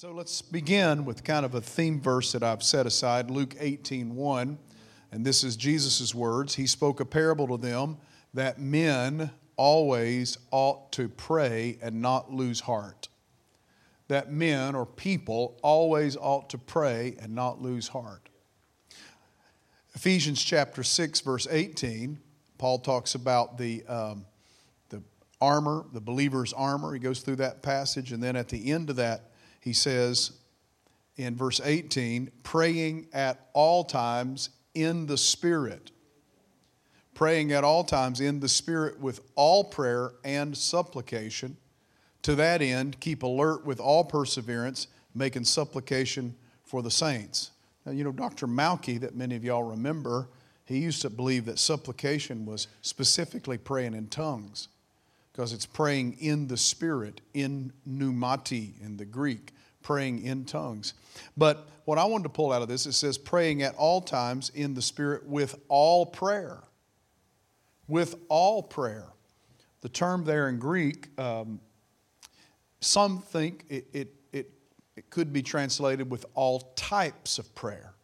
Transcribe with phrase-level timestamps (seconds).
[0.00, 4.14] so let's begin with kind of a theme verse that I've set aside, Luke 18
[4.14, 4.56] 1.
[5.10, 6.54] And this is Jesus' words.
[6.54, 7.96] He spoke a parable to them
[8.32, 13.08] that men always ought to pray and not lose heart.
[14.06, 18.28] That men or people always ought to pray and not lose heart.
[19.96, 22.20] Ephesians chapter 6, verse 18,
[22.56, 24.26] Paul talks about the, um,
[24.90, 25.02] the
[25.40, 26.94] armor, the believer's armor.
[26.94, 29.32] He goes through that passage, and then at the end of that,
[29.68, 30.32] he says
[31.18, 35.90] in verse 18, praying at all times in the Spirit.
[37.12, 41.58] Praying at all times in the Spirit with all prayer and supplication.
[42.22, 47.50] To that end, keep alert with all perseverance, making supplication for the saints.
[47.84, 48.46] Now, you know, Dr.
[48.46, 50.28] Malky, that many of y'all remember,
[50.64, 54.68] he used to believe that supplication was specifically praying in tongues
[55.30, 59.52] because it's praying in the Spirit, in pneumati in the Greek,
[59.88, 60.92] praying in tongues.
[61.34, 64.50] But what I wanted to pull out of this, it says praying at all times
[64.54, 66.58] in the Spirit with all prayer.
[67.86, 69.06] With all prayer.
[69.80, 71.58] The term there in Greek, um,
[72.80, 74.50] some think it, it, it,
[74.94, 77.94] it could be translated with all types of prayer,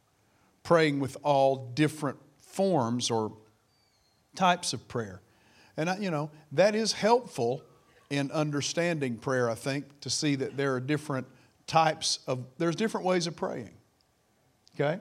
[0.63, 3.31] praying with all different forms or
[4.35, 5.21] types of prayer.
[5.77, 7.63] And, you know, that is helpful
[8.09, 11.27] in understanding prayer, I think, to see that there are different
[11.67, 13.71] types of, there's different ways of praying.
[14.75, 15.01] Okay?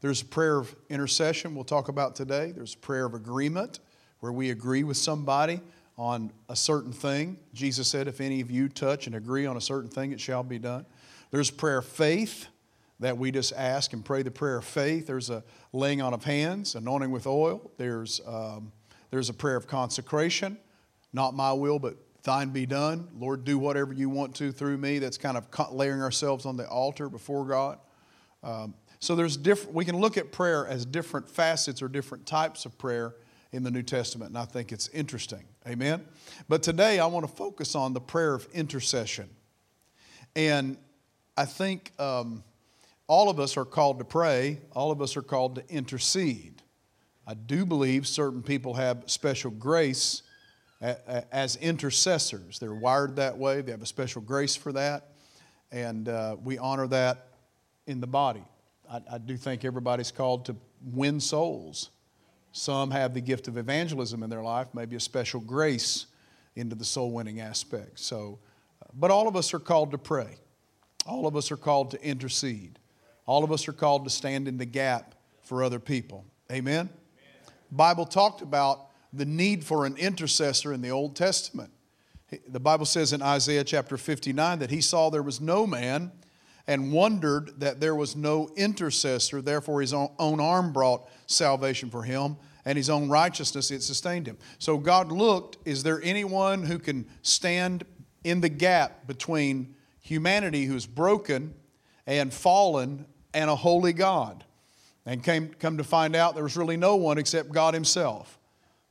[0.00, 2.52] There's a prayer of intercession we'll talk about today.
[2.52, 3.78] There's a prayer of agreement
[4.20, 5.60] where we agree with somebody
[5.96, 7.38] on a certain thing.
[7.54, 10.42] Jesus said, If any of you touch and agree on a certain thing, it shall
[10.42, 10.86] be done.
[11.30, 12.48] There's a prayer of faith
[13.00, 15.06] that we just ask and pray the prayer of faith.
[15.06, 17.70] There's a laying on of hands, anointing with oil.
[17.76, 18.72] There's um,
[19.10, 20.56] there's a prayer of consecration.
[21.12, 23.08] Not my will, but thine be done.
[23.18, 24.98] Lord, do whatever you want to through me.
[24.98, 27.78] That's kind of layering ourselves on the altar before God.
[28.42, 32.64] Um, so there's different, we can look at prayer as different facets or different types
[32.64, 33.14] of prayer
[33.50, 35.44] in the New Testament, and I think it's interesting.
[35.68, 36.04] Amen?
[36.48, 39.28] But today I want to focus on the prayer of intercession.
[40.34, 40.78] And
[41.36, 42.42] I think um,
[43.06, 46.62] all of us are called to pray, all of us are called to intercede.
[47.26, 50.22] I do believe certain people have special grace
[50.82, 52.58] as intercessors.
[52.58, 55.08] They're wired that way, they have a special grace for that,
[55.70, 57.28] and uh, we honor that
[57.86, 58.42] in the body.
[58.90, 60.56] I, I do think everybody's called to
[60.92, 61.90] win souls.
[62.52, 66.06] Some have the gift of evangelism in their life, maybe a special grace
[66.56, 67.98] into the soul winning aspect.
[67.98, 68.38] So,
[68.82, 70.36] uh, but all of us are called to pray.
[71.06, 72.78] All of us are called to intercede.
[73.24, 76.24] All of us are called to stand in the gap for other people.
[76.50, 76.90] Amen.
[77.70, 81.70] Bible talked about the need for an intercessor in the Old Testament.
[82.48, 86.12] The Bible says in Isaiah chapter 59 that he saw there was no man
[86.66, 89.42] and wondered that there was no intercessor.
[89.42, 94.38] Therefore, his own arm brought salvation for him, and his own righteousness it sustained him.
[94.58, 97.84] So God looked, is there anyone who can stand
[98.24, 101.54] in the gap between humanity who's broken
[102.06, 104.44] and fallen and a holy God?
[105.04, 108.38] And came, come to find out there was really no one except God Himself.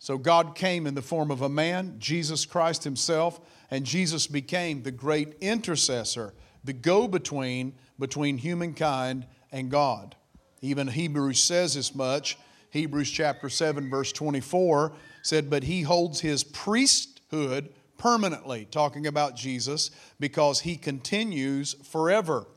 [0.01, 3.39] So God came in the form of a man, Jesus Christ Himself,
[3.69, 10.15] and Jesus became the great intercessor, the go between between humankind and God.
[10.59, 12.39] Even Hebrews says as much.
[12.71, 14.91] Hebrews chapter 7, verse 24
[15.21, 22.47] said, But He holds His priesthood permanently, talking about Jesus, because He continues forever.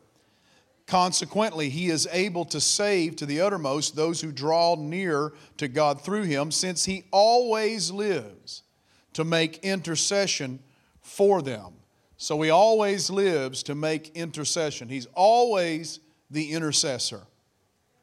[0.86, 6.00] Consequently, he is able to save to the uttermost those who draw near to God
[6.02, 8.62] through him, since he always lives
[9.14, 10.58] to make intercession
[11.00, 11.72] for them.
[12.16, 14.88] So he always lives to make intercession.
[14.88, 16.00] He's always
[16.30, 17.22] the intercessor.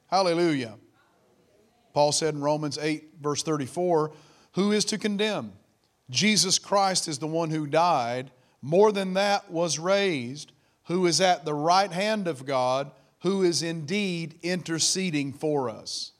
[0.07, 0.75] Hallelujah.
[1.93, 4.11] Paul said in Romans 8, verse 34,
[4.53, 5.53] Who is to condemn?
[6.09, 8.31] Jesus Christ is the one who died.
[8.61, 10.51] More than that, was raised
[10.91, 16.11] who is at the right hand of God, who is indeed interceding for us.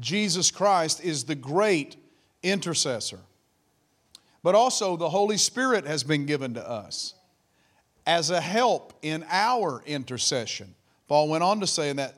[0.00, 1.96] Jesus Christ is the great
[2.42, 3.20] intercessor.
[4.42, 7.14] But also, the Holy Spirit has been given to us
[8.06, 10.74] as a help in our intercession.
[11.06, 12.16] Paul went on to say in that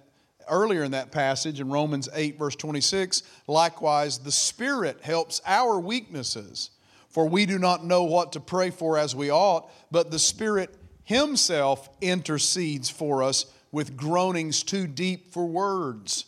[0.48, 6.70] earlier in that passage in Romans 8, verse 26, likewise, the Spirit helps our weaknesses,
[7.08, 10.74] for we do not know what to pray for as we ought, but the Spirit
[11.04, 16.24] himself intercedes for us with groanings too deep for words.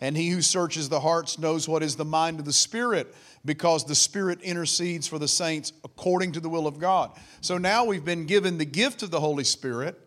[0.00, 3.14] And he who searches the hearts knows what is the mind of the Spirit,
[3.44, 7.10] because the Spirit intercedes for the saints according to the will of God.
[7.40, 9.98] So now we've been given the gift of the Holy Spirit,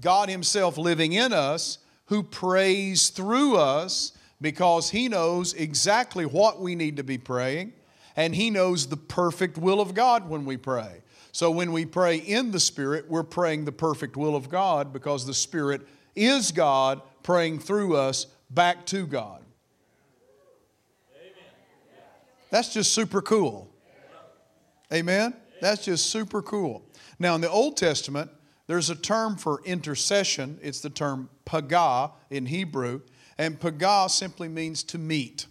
[0.00, 6.74] God Himself living in us, who prays through us because He knows exactly what we
[6.74, 7.72] need to be praying,
[8.16, 11.02] and He knows the perfect will of God when we pray.
[11.32, 15.26] So when we pray in the Spirit, we're praying the perfect will of God because
[15.26, 15.86] the Spirit
[16.16, 19.42] is God praying through us back to God.
[22.50, 23.70] That's just super cool.
[24.92, 25.34] Amen?
[25.60, 26.82] That's just super cool.
[27.18, 28.30] Now, in the Old Testament,
[28.66, 30.58] there's a term for intercession.
[30.62, 33.02] It's the term pagah in Hebrew.
[33.38, 35.46] And pagah simply means to meet.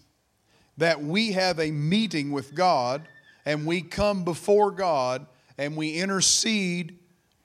[0.77, 3.07] That we have a meeting with God
[3.45, 5.25] and we come before God
[5.59, 6.97] and we intercede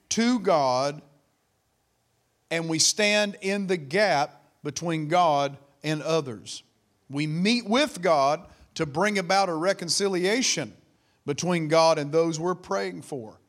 [0.08, 1.02] to God
[2.48, 6.62] and we stand in the gap between God and others.
[7.10, 8.46] We meet with God
[8.76, 10.72] to bring about a reconciliation
[11.26, 13.40] between God and those we're praying for.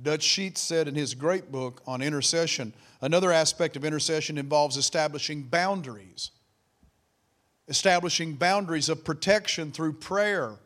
[0.00, 5.42] Dutch Sheets said in his great book on intercession another aspect of intercession involves establishing
[5.42, 6.30] boundaries,
[7.66, 10.60] establishing boundaries of protection through prayer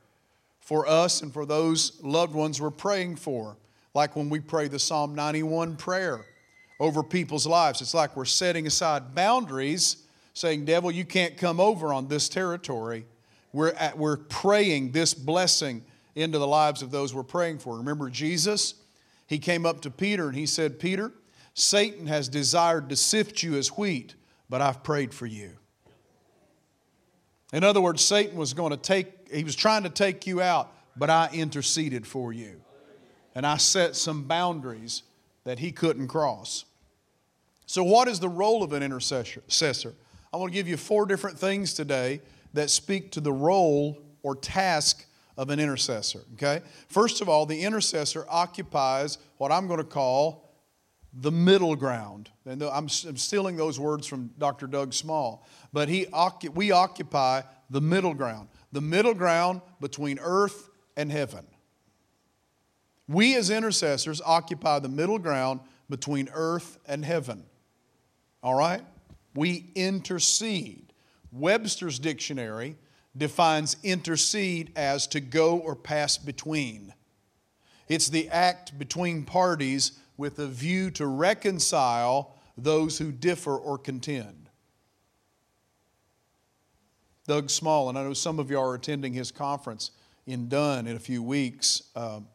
[0.69, 3.56] for us and for those loved ones we're praying for.
[3.94, 6.26] Like when we pray the Psalm 91 prayer
[6.79, 10.05] over people's lives, it's like we're setting aside boundaries,
[10.35, 13.06] saying, Devil, you can't come over on this territory.
[13.55, 17.79] We're, at, we're praying this blessing into the lives of those we're praying for.
[17.79, 18.75] Remember Jesus?
[19.26, 21.12] He came up to Peter and he said, Peter,
[21.55, 24.17] Satan has desired to sift you as wheat,
[24.50, 25.53] but I've prayed for you.
[27.55, 30.73] In other words, Satan was going to take, he was trying to take you out,
[30.97, 32.61] but I interceded for you.
[33.35, 35.03] And I set some boundaries
[35.45, 36.65] that he couldn't cross.
[37.67, 39.95] So, what is the role of an intercessor?
[40.33, 42.21] I want to give you four different things today
[42.55, 45.05] that speak to the role or task
[45.37, 46.23] of an intercessor.
[46.35, 46.61] Okay?
[46.89, 50.49] First of all, the intercessor occupies what I'm going to call
[51.13, 52.29] the middle ground.
[52.45, 54.67] And I'm stealing those words from Dr.
[54.67, 56.07] Doug Small, but he,
[56.55, 61.47] we occupy the middle ground, the middle ground between earth and heaven.
[63.09, 67.44] We as intercessors occupy the middle ground between earth and heaven.
[68.43, 68.82] All right?
[69.35, 70.93] We intercede.
[71.32, 72.76] Webster's dictionary
[73.17, 76.94] defines intercede as to go or pass between.
[77.88, 84.48] It's the act between parties with a view to reconcile those who differ or contend.
[87.29, 89.91] Doug Small, and I know some of you are attending his conference
[90.27, 91.83] in Dunn in a few weeks.
[91.95, 92.27] Um,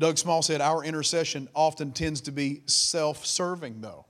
[0.00, 4.06] Doug Small said, Our intercession often tends to be self serving, though.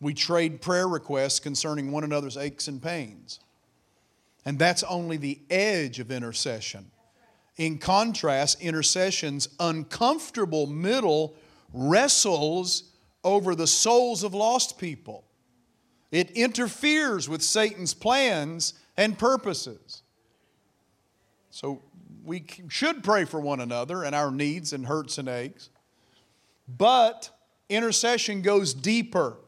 [0.00, 3.38] We trade prayer requests concerning one another's aches and pains.
[4.44, 6.90] And that's only the edge of intercession.
[7.56, 11.36] In contrast, intercession's uncomfortable middle
[11.72, 12.90] wrestles
[13.22, 15.23] over the souls of lost people.
[16.14, 20.04] It interferes with Satan's plans and purposes.
[21.50, 21.82] So
[22.24, 25.70] we should pray for one another and our needs and hurts and aches.
[26.68, 27.30] But
[27.68, 29.38] intercession goes deeper.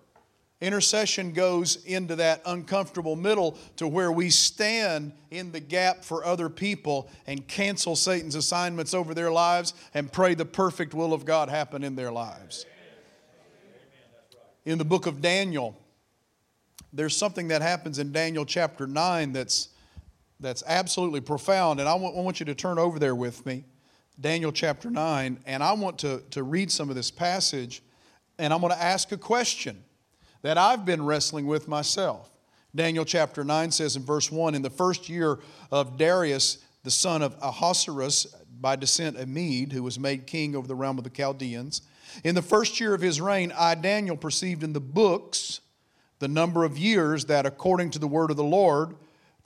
[0.60, 6.48] Intercession goes into that uncomfortable middle to where we stand in the gap for other
[6.48, 11.48] people and cancel Satan's assignments over their lives and pray the perfect will of God
[11.48, 12.66] happen in their lives.
[14.64, 15.76] In the book of Daniel,
[16.96, 19.68] there's something that happens in Daniel chapter 9 that's,
[20.40, 21.78] that's absolutely profound.
[21.80, 23.64] And I want, I want you to turn over there with me,
[24.20, 27.82] Daniel chapter 9, and I want to, to read some of this passage
[28.38, 29.82] and I'm going to ask a question
[30.42, 32.30] that I've been wrestling with myself.
[32.74, 35.38] Daniel chapter 9 says in verse 1 In the first year
[35.70, 38.26] of Darius, the son of Ahasuerus,
[38.60, 41.82] by descent a Mede, who was made king over the realm of the Chaldeans,
[42.24, 45.60] in the first year of his reign, I, Daniel, perceived in the books
[46.18, 48.96] the number of years that, according to the word of the Lord,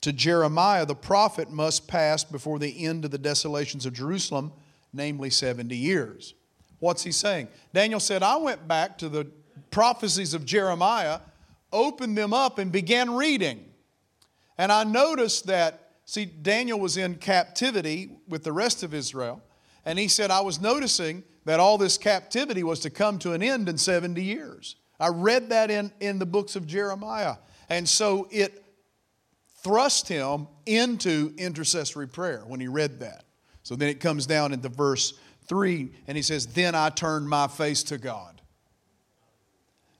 [0.01, 4.53] to Jeremiah the prophet must pass before the end of the desolations of Jerusalem,
[4.93, 6.35] namely 70 years.
[6.79, 7.49] What's he saying?
[7.75, 9.27] Daniel said, I went back to the
[9.71, 11.21] prophecies of Jeremiah,
[11.73, 13.67] opened them up, and began reading.
[14.57, 19.43] And I noticed that, see, Daniel was in captivity with the rest of Israel.
[19.85, 23.43] And he said, I was noticing that all this captivity was to come to an
[23.43, 24.77] end in 70 years.
[25.01, 27.37] I read that in, in the books of Jeremiah.
[27.69, 28.63] And so it
[29.63, 33.25] thrust him into intercessory prayer when he read that.
[33.63, 35.15] So then it comes down into verse
[35.47, 38.41] 3, and he says, Then I turned my face to God.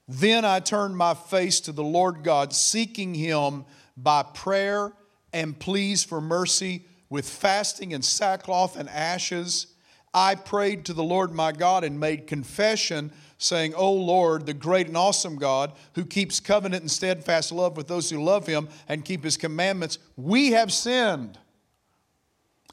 [0.07, 3.65] Then I turned my face to the Lord God, seeking him
[3.95, 4.93] by prayer
[5.31, 9.67] and pleas for mercy with fasting and sackcloth and ashes.
[10.13, 14.87] I prayed to the Lord my God and made confession saying, O Lord, the great
[14.87, 19.03] and awesome God, who keeps covenant and steadfast love with those who love him and
[19.03, 21.39] keep his commandments, we have sinned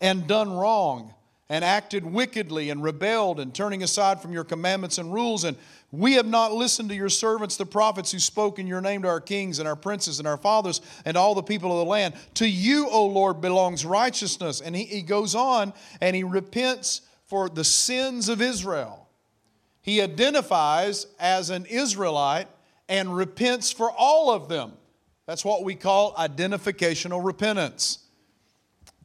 [0.02, 1.14] and done wrong
[1.48, 5.44] and acted wickedly and rebelled and turning aside from your commandments and rules.
[5.44, 5.56] And
[5.90, 9.08] we have not listened to your servants, the prophets, who spoke in your name to
[9.08, 12.12] our kings and our princes and our fathers and all the people of the land.
[12.34, 14.60] To you, O Lord, belongs righteousness.
[14.60, 15.72] And he, he goes on
[16.02, 19.07] and he repents for the sins of Israel.
[19.88, 22.48] He identifies as an Israelite
[22.90, 24.72] and repents for all of them.
[25.24, 28.00] That's what we call identificational repentance.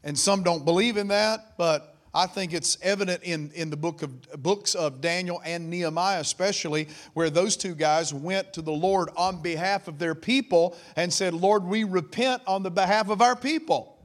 [0.03, 4.01] And some don't believe in that, but I think it's evident in, in the book
[4.01, 9.07] of, books of Daniel and Nehemiah, especially, where those two guys went to the Lord
[9.15, 13.37] on behalf of their people and said, Lord, we repent on the behalf of our
[13.37, 13.97] people.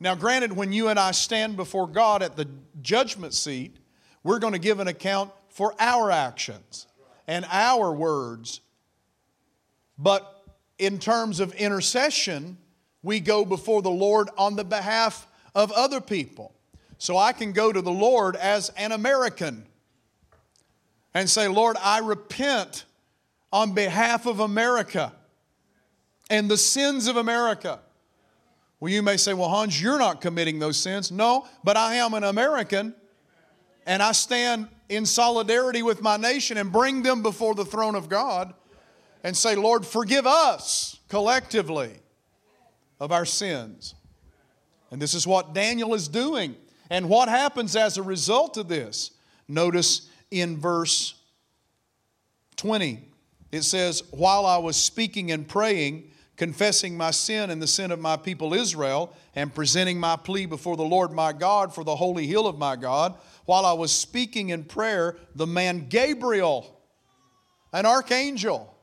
[0.00, 2.46] Now, granted, when you and I stand before God at the
[2.82, 3.78] judgment seat,
[4.22, 6.88] we're going to give an account for our actions
[7.28, 8.60] and our words.
[9.96, 10.44] But
[10.78, 12.58] in terms of intercession,
[13.04, 16.52] we go before the Lord on the behalf of other people.
[16.98, 19.64] So I can go to the Lord as an American
[21.14, 22.84] and say, Lord, I repent
[23.52, 25.12] on behalf of America
[26.30, 27.78] and the sins of America.
[28.80, 31.12] Well, you may say, well, Hans, you're not committing those sins.
[31.12, 32.92] No, but I am an American
[33.86, 38.08] and I stand in solidarity with my nation and bring them before the throne of
[38.08, 38.54] God
[39.22, 41.92] and say, Lord, forgive us collectively
[43.00, 43.94] of our sins.
[44.90, 46.56] And this is what Daniel is doing.
[46.90, 49.10] And what happens as a result of this?
[49.48, 51.14] Notice in verse
[52.56, 53.08] 20,
[53.50, 58.00] it says, While I was speaking and praying, confessing my sin and the sin of
[58.00, 62.26] my people Israel, and presenting my plea before the Lord my God for the holy
[62.26, 63.14] hill of my God,
[63.44, 66.80] while I was speaking in prayer, the man Gabriel,
[67.72, 68.74] an archangel,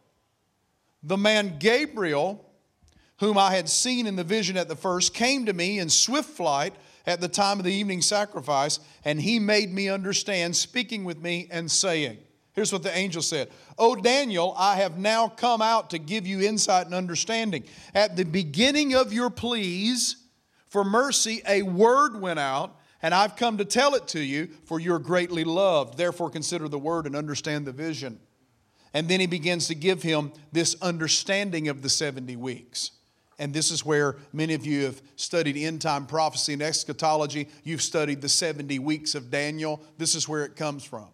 [1.04, 2.46] the man Gabriel,
[3.20, 6.30] whom I had seen in the vision at the first, came to me in swift
[6.30, 6.74] flight
[7.06, 11.48] at the time of the evening sacrifice, and he made me understand, speaking with me
[11.52, 12.18] and saying,
[12.54, 16.42] Here's what the angel said Oh, Daniel, I have now come out to give you
[16.42, 17.64] insight and understanding.
[17.94, 20.18] At the beginning of your pleas
[20.68, 24.80] for mercy, a word went out, and I've come to tell it to you, for
[24.80, 25.98] you're greatly loved.
[25.98, 28.20] Therefore, consider the word and understand the vision.
[28.94, 32.92] And then he begins to give him this understanding of the 70 weeks.
[33.40, 37.48] And this is where many of you have studied end time prophecy and eschatology.
[37.64, 39.82] You've studied the 70 weeks of Daniel.
[39.98, 41.08] This is where it comes from.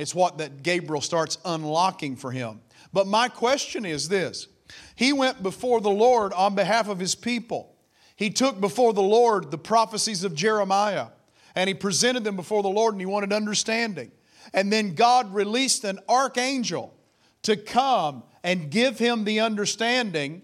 [0.00, 2.62] It's what that Gabriel starts unlocking for him.
[2.90, 4.48] But my question is this
[4.96, 7.76] He went before the Lord on behalf of his people.
[8.16, 11.08] He took before the Lord the prophecies of Jeremiah
[11.54, 14.10] and he presented them before the Lord and he wanted understanding.
[14.54, 16.94] And then God released an archangel
[17.42, 20.42] to come and give him the understanding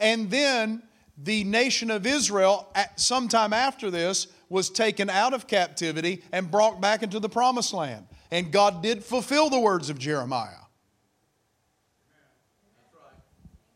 [0.00, 0.82] and then
[1.16, 6.80] the nation of Israel, at sometime after this, was taken out of captivity and brought
[6.80, 8.06] back into the promised land.
[8.30, 10.64] And God did fulfill the words of Jeremiah.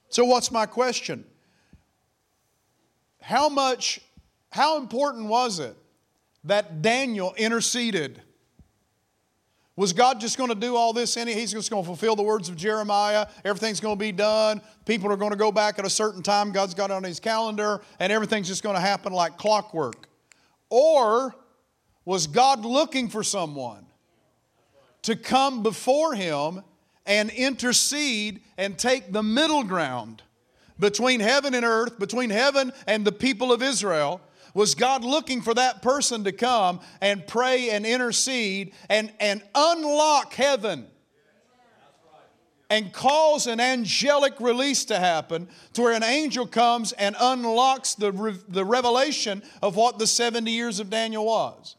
[0.09, 1.25] So, what's my question?
[3.23, 4.00] How much,
[4.50, 5.75] how important was it
[6.44, 8.21] that Daniel interceded?
[9.75, 11.16] Was God just going to do all this?
[11.16, 13.26] And he's just going to fulfill the words of Jeremiah.
[13.42, 14.61] Everything's going to be done.
[14.85, 16.52] People are going to go back at a certain time.
[16.52, 20.09] God's got it on his calendar, and everything's just going to happen like clockwork.
[20.68, 21.35] Or
[22.04, 23.87] was God looking for someone
[25.02, 26.62] to come before him
[27.06, 30.23] and intercede and take the middle ground
[30.78, 34.21] between heaven and earth, between heaven and the people of Israel?
[34.54, 40.35] Was God looking for that person to come and pray and intercede and, and unlock
[40.35, 40.87] heaven
[42.73, 48.38] and cause an angelic release to happen to where an angel comes and unlocks the,
[48.49, 51.76] the revelation of what the 70 years of Daniel was?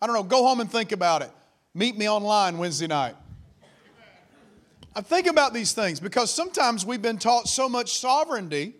[0.00, 1.30] I don't know, go home and think about it.
[1.74, 3.16] Meet me online Wednesday night.
[4.94, 8.74] I think about these things because sometimes we've been taught so much sovereignty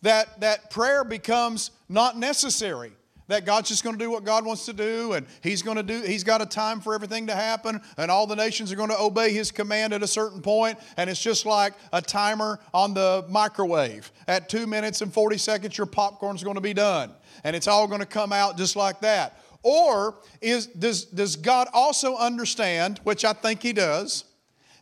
[0.00, 2.92] that, that prayer becomes not necessary.
[3.28, 5.82] That God's just going to do what God wants to do, and He's going to
[5.82, 8.90] do, He's got a time for everything to happen, and all the nations are going
[8.90, 12.94] to obey His command at a certain point, and it's just like a timer on
[12.94, 14.12] the microwave.
[14.28, 17.10] At two minutes and 40 seconds, your popcorn's going to be done,
[17.42, 19.40] and it's all going to come out just like that.
[19.68, 24.24] Or is, does, does God also understand, which I think He does,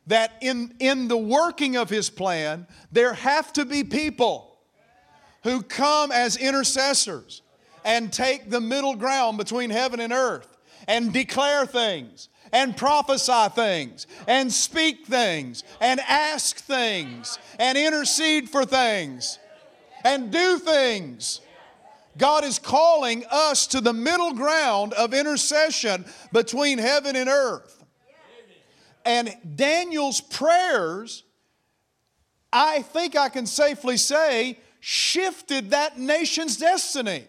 [0.08, 4.58] that in, in the working of His plan, there have to be people
[5.42, 7.40] who come as intercessors
[7.82, 10.54] and take the middle ground between heaven and earth
[10.86, 18.66] and declare things and prophesy things and speak things and ask things and intercede for
[18.66, 19.38] things
[20.04, 21.40] and do things.
[22.16, 27.84] God is calling us to the middle ground of intercession between heaven and earth.
[29.04, 31.24] And Daniel's prayers,
[32.52, 37.24] I think I can safely say, shifted that nation's destiny.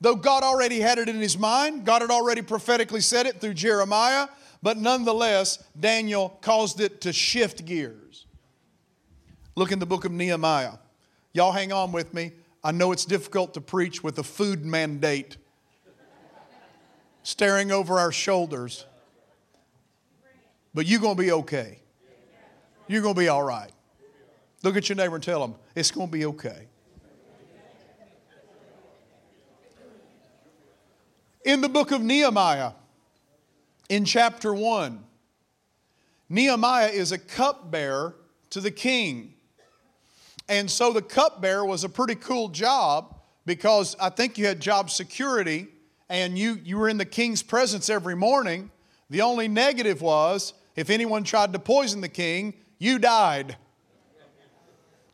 [0.00, 3.54] Though God already had it in his mind, God had already prophetically said it through
[3.54, 4.28] Jeremiah,
[4.62, 8.26] but nonetheless, Daniel caused it to shift gears.
[9.56, 10.74] Look in the book of Nehemiah.
[11.32, 12.32] Y'all hang on with me.
[12.62, 15.38] I know it's difficult to preach with a food mandate
[17.22, 18.86] staring over our shoulders,
[20.74, 21.80] but you're going to be okay.
[22.86, 23.70] You're going to be all right.
[24.62, 26.66] Look at your neighbor and tell them, it's going to be okay.
[31.44, 32.72] In the book of Nehemiah,
[33.88, 35.02] in chapter 1,
[36.28, 38.14] Nehemiah is a cupbearer
[38.50, 39.34] to the king.
[40.50, 43.14] And so the cupbearer was a pretty cool job
[43.46, 45.68] because I think you had job security
[46.08, 48.72] and you, you were in the king's presence every morning.
[49.10, 53.56] The only negative was if anyone tried to poison the king, you died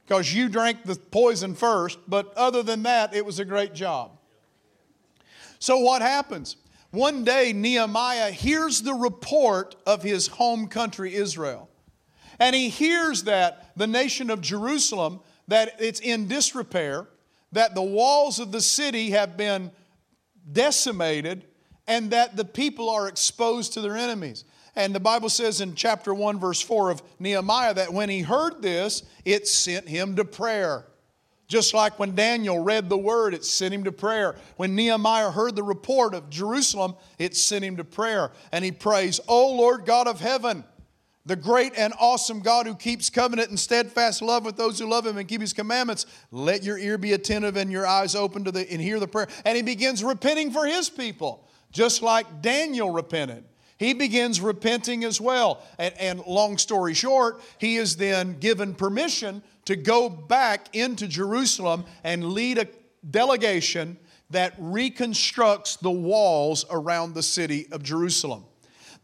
[0.07, 1.99] because you drank the poison first.
[2.09, 4.13] But other than that, it was a great job.
[5.59, 6.57] So, what happens?
[6.93, 11.69] One day, Nehemiah hears the report of his home country, Israel.
[12.39, 17.07] And he hears that the nation of Jerusalem, that it's in disrepair,
[17.53, 19.71] that the walls of the city have been
[20.53, 21.45] decimated,
[21.87, 24.45] and that the people are exposed to their enemies.
[24.75, 28.61] And the Bible says in chapter 1, verse 4 of Nehemiah that when he heard
[28.61, 30.85] this, it sent him to prayer.
[31.49, 34.35] Just like when Daniel read the word, it sent him to prayer.
[34.57, 38.33] When Nehemiah heard the report of Jerusalem, it sent him to prayer.
[38.51, 40.65] And he prays, O Lord God of heaven,
[41.27, 45.05] the great and awesome God who keeps covenant and steadfast love with those who love
[45.05, 48.53] him and keep his commandments, let your ear be attentive and your eyes open to
[48.53, 49.27] the and hear the prayer.
[49.45, 53.45] And he begins repenting for his people, just like Daniel repented.
[53.77, 55.63] He begins repenting as well.
[55.79, 61.85] And, and long story short, he is then given permission to go back into Jerusalem
[62.05, 62.69] and lead a
[63.11, 63.99] delegation
[64.31, 68.45] that reconstructs the walls around the city of Jerusalem.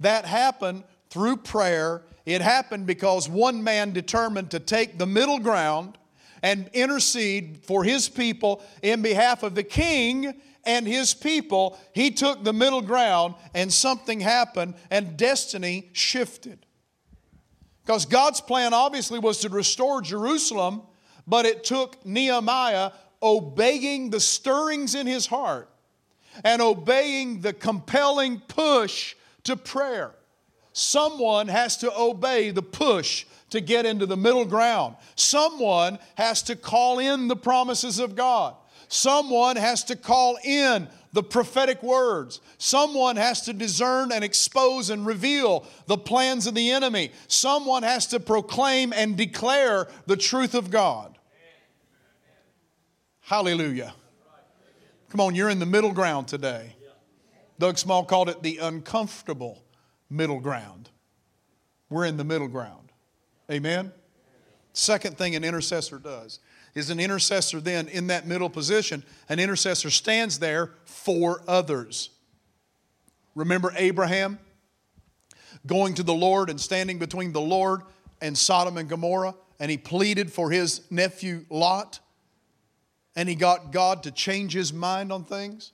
[0.00, 2.02] That happened through prayer.
[2.24, 5.98] It happened because one man determined to take the middle ground
[6.42, 11.78] and intercede for his people in behalf of the king and his people.
[11.92, 16.64] He took the middle ground and something happened and destiny shifted.
[17.84, 20.82] Because God's plan obviously was to restore Jerusalem,
[21.26, 25.68] but it took Nehemiah obeying the stirrings in his heart
[26.44, 30.14] and obeying the compelling push to prayer.
[30.72, 34.96] Someone has to obey the push to get into the middle ground.
[35.14, 38.54] Someone has to call in the promises of God.
[38.88, 42.40] Someone has to call in the prophetic words.
[42.58, 47.12] Someone has to discern and expose and reveal the plans of the enemy.
[47.28, 51.18] Someone has to proclaim and declare the truth of God.
[53.20, 53.94] Hallelujah.
[55.10, 56.74] Come on, you're in the middle ground today.
[57.58, 59.62] Doug Small called it the uncomfortable
[60.12, 60.90] middle ground.
[61.88, 62.92] We're in the middle ground.
[63.50, 63.92] Amen?
[64.72, 66.38] Second thing an intercessor does
[66.74, 72.10] is an intercessor then in that middle position, an intercessor stands there for others.
[73.34, 74.38] Remember Abraham
[75.66, 77.82] going to the Lord and standing between the Lord
[78.20, 82.00] and Sodom and Gomorrah, and he pleaded for his nephew Lot,
[83.14, 85.72] and he got God to change his mind on things.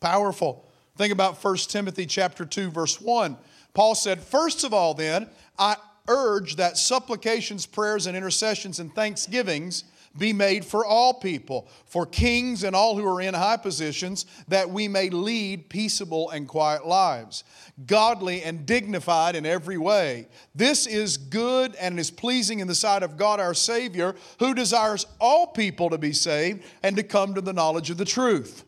[0.00, 0.67] Powerful.
[0.98, 3.36] Think about 1 Timothy chapter 2 verse 1.
[3.72, 5.76] Paul said, "First of all then, I
[6.08, 9.84] urge that supplications, prayers, and intercessions and thanksgivings
[10.16, 14.68] be made for all people, for kings and all who are in high positions, that
[14.70, 17.44] we may lead peaceable and quiet lives,
[17.86, 20.26] godly and dignified in every way.
[20.54, 25.06] This is good and is pleasing in the sight of God our Savior, who desires
[25.20, 28.64] all people to be saved and to come to the knowledge of the truth.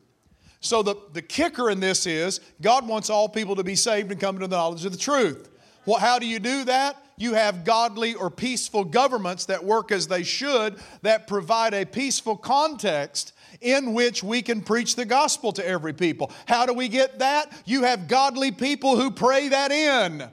[0.60, 4.20] So, the, the kicker in this is God wants all people to be saved and
[4.20, 5.48] come to the knowledge of the truth.
[5.86, 6.96] Well, how do you do that?
[7.20, 12.34] you have godly or peaceful governments that work as they should, that provide a peaceful
[12.34, 16.32] context in which we can preach the gospel to every people.
[16.46, 17.52] How do we get that?
[17.66, 20.30] You have godly people who pray that in.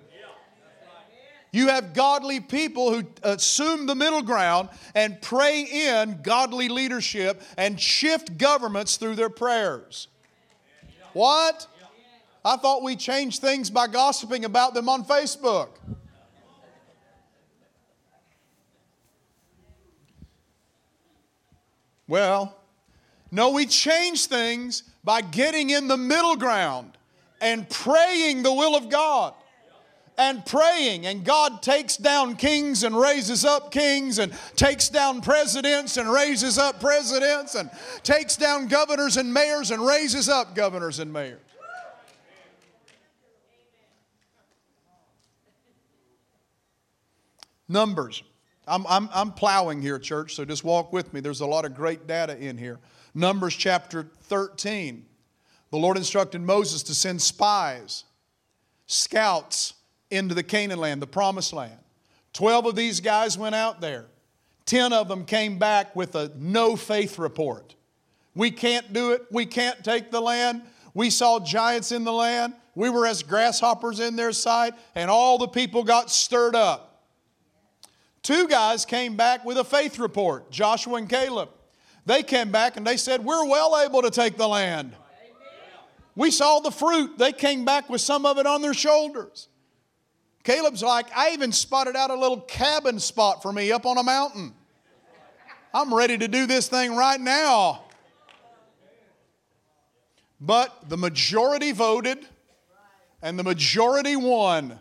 [1.52, 7.80] You have godly people who assume the middle ground and pray in godly leadership and
[7.80, 10.08] shift governments through their prayers.
[11.14, 11.68] What?
[12.46, 15.70] I thought we changed things by gossiping about them on Facebook.
[22.08, 22.58] Well,
[23.32, 26.98] no, we change things by getting in the middle ground
[27.42, 29.34] and praying the will of God.
[30.20, 35.98] And praying, and God takes down kings and raises up kings, and takes down presidents
[35.98, 37.70] and raises up presidents, and
[38.02, 41.40] takes down governors and mayors and raises up governors and mayors.
[47.70, 48.24] Numbers.
[48.68, 51.20] I'm, I'm, I'm plowing here, church, so just walk with me.
[51.20, 52.80] There's a lot of great data in here.
[53.14, 55.06] Numbers chapter 13.
[55.72, 58.06] The Lord instructed Moses to send spies,
[58.88, 59.74] scouts
[60.10, 61.78] into the Canaan land, the promised land.
[62.34, 64.06] Twelve of these guys went out there.
[64.66, 67.76] Ten of them came back with a no faith report.
[68.36, 69.26] We can't do it.
[69.32, 70.62] We can't take the land.
[70.94, 72.54] We saw giants in the land.
[72.76, 77.06] We were as grasshoppers in their sight, and all the people got stirred up.
[78.22, 81.50] Two guys came back with a faith report Joshua and Caleb.
[82.06, 84.96] They came back and they said, We're well able to take the land.
[86.16, 87.18] We saw the fruit.
[87.18, 89.50] They came back with some of it on their shoulders.
[90.48, 94.04] Caleb's like, I even spotted out a little cabin spot for me up on a
[94.04, 94.54] mountain.
[95.74, 97.84] I'm ready to do this thing right now.
[100.40, 102.26] But the majority voted
[103.22, 104.80] and the majority won.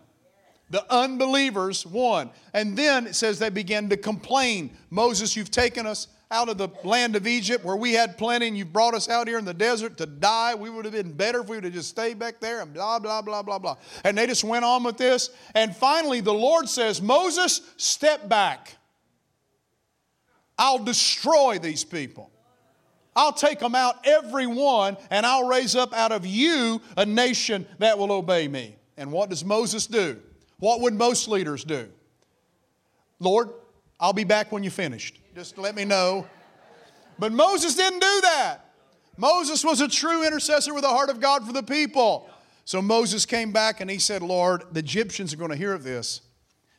[0.70, 2.30] The unbelievers won.
[2.54, 6.68] And then it says they began to complain Moses, you've taken us out of the
[6.82, 9.54] land of Egypt where we had plenty and you brought us out here in the
[9.54, 10.54] desert to die.
[10.54, 12.98] We would have been better if we would have just stayed back there and blah,
[12.98, 13.76] blah, blah, blah, blah.
[14.02, 15.30] And they just went on with this.
[15.54, 18.76] And finally, the Lord says, Moses, step back.
[20.58, 22.30] I'll destroy these people.
[23.14, 27.66] I'll take them out, every one, and I'll raise up out of you a nation
[27.78, 28.76] that will obey me.
[28.96, 30.20] And what does Moses do?
[30.58, 31.88] What would most leaders do?
[33.18, 33.50] Lord,
[33.98, 35.18] I'll be back when you finished.
[35.36, 36.26] Just let me know.
[37.18, 38.60] But Moses didn't do that.
[39.18, 42.26] Moses was a true intercessor with the heart of God for the people.
[42.64, 45.84] So Moses came back and he said, Lord, the Egyptians are going to hear of
[45.84, 46.22] this.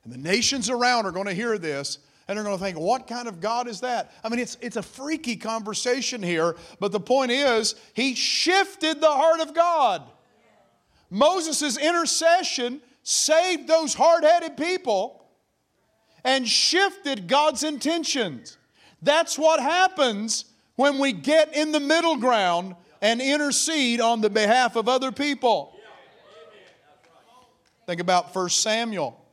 [0.04, 2.00] And the nations around are going to hear this.
[2.28, 4.12] And they're going to think, what kind of God is that?
[4.24, 6.56] I mean, it's, it's a freaky conversation here.
[6.80, 10.02] But the point is, he shifted the heart of God.
[11.12, 15.27] Moses' intercession saved those hard headed people
[16.24, 18.58] and shifted God's intentions.
[19.02, 24.76] That's what happens when we get in the middle ground and intercede on the behalf
[24.76, 25.74] of other people.
[27.86, 29.24] Think about 1 Samuel.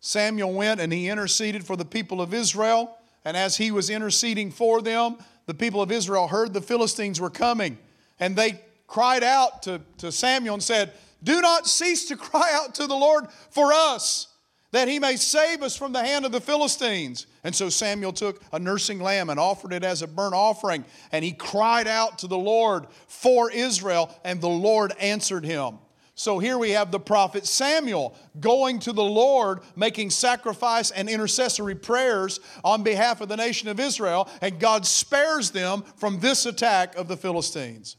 [0.00, 2.96] Samuel went and he interceded for the people of Israel.
[3.24, 7.30] And as he was interceding for them, the people of Israel heard the Philistines were
[7.30, 7.78] coming.
[8.20, 12.74] And they cried out to, to Samuel and said, Do not cease to cry out
[12.76, 14.31] to the Lord for us
[14.72, 17.26] that he may save us from the hand of the Philistines.
[17.44, 21.24] And so Samuel took a nursing lamb and offered it as a burnt offering, and
[21.24, 25.78] he cried out to the Lord for Israel, and the Lord answered him.
[26.14, 31.74] So here we have the prophet Samuel going to the Lord, making sacrifice and intercessory
[31.74, 36.96] prayers on behalf of the nation of Israel, and God spares them from this attack
[36.96, 37.96] of the Philistines.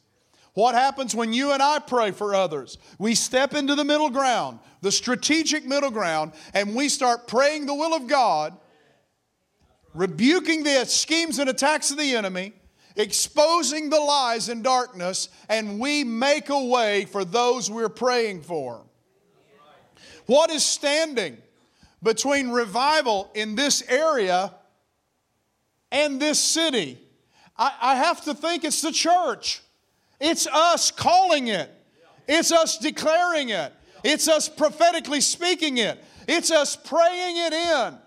[0.54, 2.78] What happens when you and I pray for others?
[3.00, 7.74] We step into the middle ground, the strategic middle ground, and we start praying the
[7.74, 8.56] will of God,
[9.96, 12.54] rebuking the schemes and attacks of the enemy,
[12.96, 18.84] exposing the lies and darkness, and we make a way for those we're praying for.
[20.28, 21.38] What is standing
[22.04, 24.54] between revival in this area
[25.92, 27.00] and this city?
[27.58, 29.62] I, I have to think it's the church.
[30.19, 31.69] It's us calling it,
[32.28, 33.73] it's us declaring it,
[34.04, 37.97] it's us prophetically speaking it, it's us praying it in.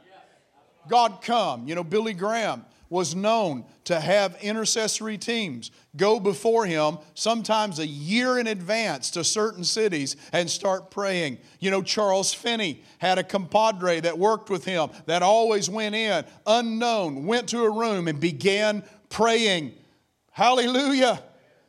[0.88, 1.66] God, come.
[1.66, 7.86] You know, Billy Graham was known to have intercessory teams go before him sometimes a
[7.86, 11.38] year in advance to certain cities and start praying.
[11.58, 16.24] You know, Charles Finney had a compadre that worked with him that always went in,
[16.46, 19.72] unknown, went to a room and began praying.
[20.30, 21.22] Hallelujah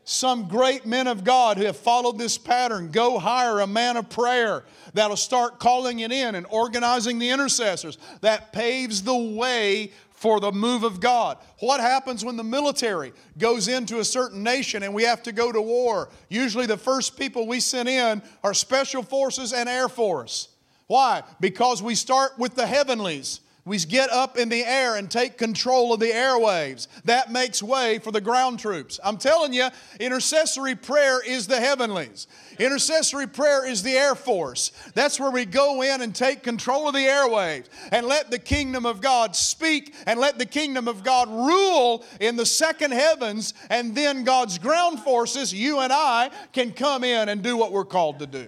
[0.10, 4.10] some great men of God who have followed this pattern go hire a man of
[4.10, 7.98] prayer that'll start calling it in and organizing the intercessors.
[8.22, 11.38] That paves the way for the move of God.
[11.60, 15.52] What happens when the military goes into a certain nation and we have to go
[15.52, 16.08] to war?
[16.30, 20.48] Usually, the first people we send in are special forces and air force.
[20.88, 21.24] Why?
[21.42, 23.42] Because we start with the heavenlies.
[23.68, 26.88] We get up in the air and take control of the airwaves.
[27.04, 29.00] That makes way for the ground troops.
[29.04, 29.68] I'm telling you,
[30.00, 32.28] intercessory prayer is the heavenlies.
[32.60, 34.72] Intercessory prayer is the Air Force.
[34.94, 38.86] That's where we go in and take control of the airwaves and let the kingdom
[38.86, 43.54] of God speak and let the kingdom of God rule in the second heavens.
[43.70, 47.86] And then God's ground forces, you and I, can come in and do what we're
[47.86, 48.48] called to do.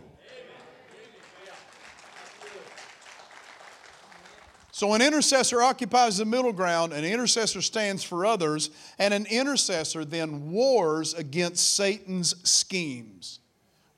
[4.80, 10.06] So, an intercessor occupies the middle ground, an intercessor stands for others, and an intercessor
[10.06, 13.42] then wars against Satan's schemes.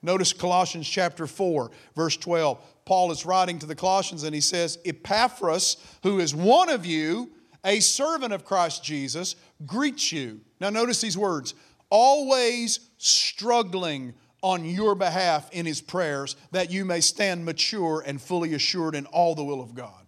[0.02, 2.60] Notice Colossians chapter 4, verse 12.
[2.84, 7.30] Paul is writing to the Colossians and he says, Epaphras, who is one of you,
[7.64, 9.36] a servant of Christ Jesus,
[9.68, 10.42] greets you.
[10.60, 11.54] Now, notice these words
[11.92, 18.56] always struggling on your behalf in his prayers, that you may stand mature and fully
[18.56, 20.01] assured in all the will of God.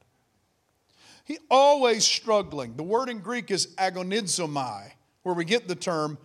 [1.24, 2.76] He always struggling.
[2.76, 4.92] The word in Greek is agonizomai,
[5.24, 6.18] where we get the term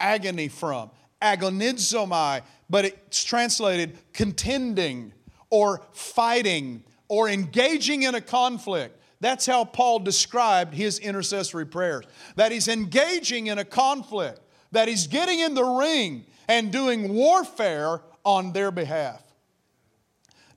[0.00, 0.90] agony from.
[1.22, 5.12] Agonizomai, but it's translated contending
[5.50, 8.96] or fighting or engaging in a conflict.
[9.20, 12.06] That's how Paul described his intercessory prayers.
[12.36, 14.40] That he's engaging in a conflict,
[14.72, 19.22] that he's getting in the ring and doing warfare on their behalf.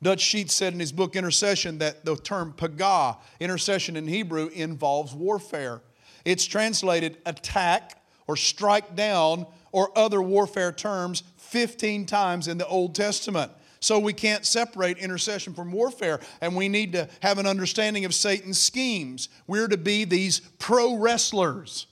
[0.04, 5.14] Dutch Sheets said in his book Intercession that the term pagah, intercession in Hebrew, involves
[5.14, 5.82] warfare.
[6.26, 12.96] It's translated attack or strike down or other warfare terms 15 times in the Old
[12.96, 13.52] Testament.
[13.80, 18.14] So we can't separate intercession from warfare, and we need to have an understanding of
[18.14, 19.28] Satan's schemes.
[19.46, 21.88] We're to be these pro wrestlers.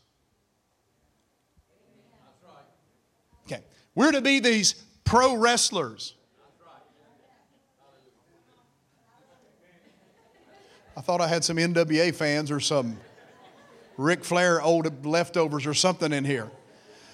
[3.46, 3.62] Okay,
[3.94, 6.16] we're to be these pro wrestlers.
[10.96, 12.98] I thought I had some NWA fans or some
[13.98, 16.50] Ric Flair old leftovers or something in here.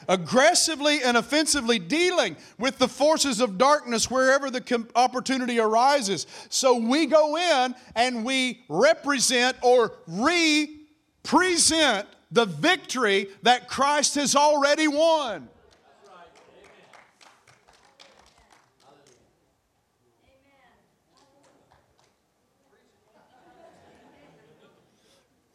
[0.10, 6.28] Aggressively and offensively dealing with the forces of darkness wherever the opportunity arises.
[6.50, 14.88] So we go in and we represent or represent the victory that Christ has already
[14.88, 15.50] won.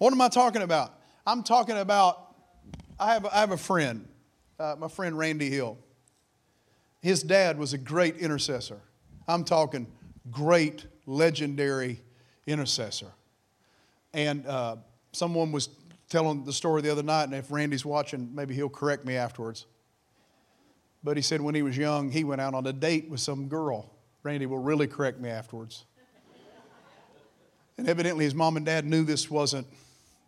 [0.02, 0.98] What am I talking about?
[1.24, 2.34] I'm talking about,
[2.98, 4.08] I have, I have a friend,
[4.58, 5.78] uh, my friend Randy Hill.
[7.00, 8.80] His dad was a great intercessor.
[9.28, 9.86] I'm talking
[10.28, 12.00] great, legendary
[12.48, 13.12] intercessor.
[14.12, 14.78] And uh,
[15.12, 15.68] someone was
[16.08, 19.66] telling the story the other night, and if Randy's watching, maybe he'll correct me afterwards.
[21.04, 23.46] But he said when he was young, he went out on a date with some
[23.46, 23.88] girl.
[24.24, 25.84] Randy will really correct me afterwards.
[27.78, 29.68] And evidently, his mom and dad knew this wasn't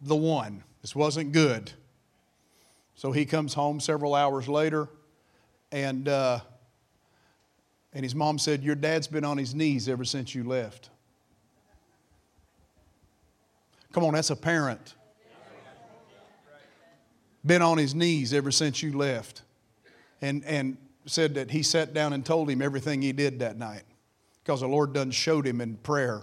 [0.01, 0.63] the one.
[0.83, 1.73] This wasn't good.
[2.95, 4.89] So he comes home several hours later,
[5.73, 6.41] and, uh,
[7.93, 10.91] and his mom said, Your dad's been on his knees ever since you left.
[13.93, 14.95] Come on, that's a parent.
[17.47, 19.43] Been on his knees ever since you left.
[20.23, 20.77] And, and
[21.07, 23.83] said that he sat down and told him everything he did that night
[24.43, 26.23] because the Lord done showed him in prayer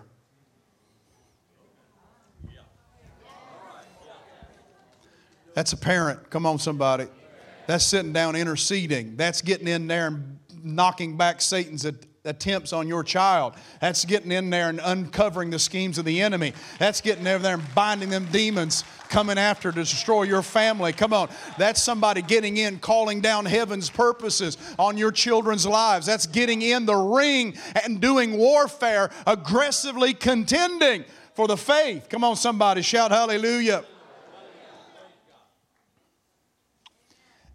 [5.54, 6.30] That's a parent.
[6.30, 7.08] Come on, somebody.
[7.68, 9.16] That's sitting down interceding.
[9.16, 11.86] That's getting in there and knocking back Satan's
[12.24, 13.56] attempts on your child.
[13.80, 16.54] That's getting in there and uncovering the schemes of the enemy.
[16.80, 20.94] That's getting over there and binding them demons coming after to destroy your family.
[20.94, 21.30] Come on.
[21.58, 26.06] That's somebody getting in, calling down heaven's purposes on your children's lives.
[26.06, 32.08] That's getting in the ring and doing warfare, aggressively contending for the faith.
[32.10, 32.82] Come on, somebody.
[32.82, 33.84] Shout hallelujah.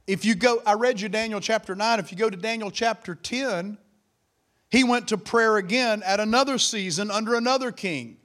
[0.06, 1.98] If you go, I read you Daniel chapter 9.
[1.98, 3.76] If you go to Daniel chapter 10,
[4.70, 8.18] he went to prayer again at another season under another king.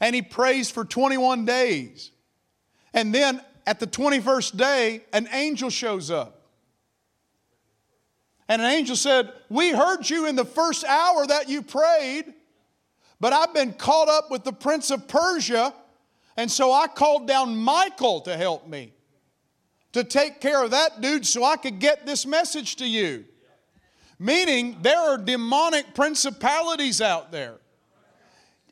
[0.00, 2.10] And he prays for 21 days.
[2.92, 6.34] And then at the 21st day, an angel shows up.
[8.48, 12.32] And an angel said, We heard you in the first hour that you prayed,
[13.20, 15.74] but I've been caught up with the prince of Persia,
[16.36, 18.92] and so I called down Michael to help me
[19.98, 23.24] to take care of that dude so I could get this message to you.
[24.18, 27.56] Meaning, there are demonic principalities out there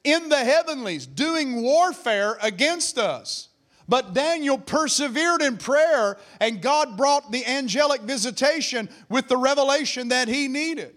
[0.03, 3.49] in the heavenlies doing warfare against us.
[3.89, 10.27] But Daniel persevered in prayer, and God brought the angelic visitation with the revelation that
[10.27, 10.97] he needed.